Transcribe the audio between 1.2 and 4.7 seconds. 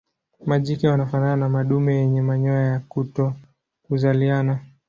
na madume yenye manyoya ya kutokuzaliana.